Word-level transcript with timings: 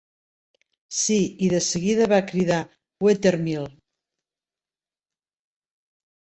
"Sí, 0.99 1.17
i 1.47 1.49
de 1.51 1.59
seguida", 1.65 2.07
va 2.13 2.19
cridar 2.31 2.57
Wethermill. 3.09 3.69